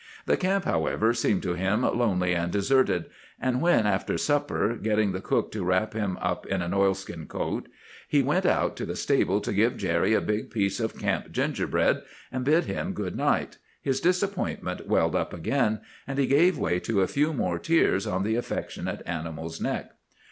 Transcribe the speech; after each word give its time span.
The 0.25 0.35
camp, 0.35 0.65
however, 0.65 1.13
seemed 1.13 1.43
to 1.43 1.53
him 1.53 1.83
lonely 1.83 2.33
and 2.33 2.51
deserted; 2.51 3.05
and 3.39 3.61
when, 3.61 3.85
after 3.85 4.17
supper, 4.17 4.75
getting 4.75 5.11
the 5.11 5.21
cook 5.21 5.51
to 5.51 5.63
wrap 5.63 5.93
him 5.93 6.17
up 6.19 6.47
in 6.47 6.63
an 6.63 6.73
oilskin 6.73 7.27
coat, 7.27 7.67
he 8.07 8.23
went 8.23 8.47
out 8.47 8.75
to 8.77 8.85
the 8.87 8.95
stable 8.95 9.41
to 9.41 9.53
give 9.53 9.77
Jerry 9.77 10.15
a 10.15 10.19
big 10.21 10.49
piece 10.49 10.79
of 10.79 10.97
camp 10.97 11.31
gingerbread 11.31 12.01
and 12.31 12.43
bid 12.43 12.65
him 12.65 12.93
good 12.93 13.15
night, 13.15 13.59
his 13.79 14.01
disappointment 14.01 14.87
welled 14.87 15.15
up 15.15 15.35
again, 15.35 15.81
and 16.07 16.17
he 16.17 16.25
gave 16.25 16.57
way 16.57 16.79
to 16.79 17.01
a 17.01 17.07
few 17.07 17.31
more 17.31 17.59
tears 17.59 18.07
on 18.07 18.23
the 18.23 18.33
affectionate 18.37 19.03
animal's 19.05 19.61
neck. 19.61 19.91